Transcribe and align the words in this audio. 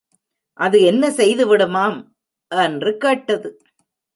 அது 0.59 0.81
என்ன 0.81 1.09
செய்துவிடுமாம்? 1.09 1.99
என்று 2.51 2.97
கேட்டது. 2.97 3.49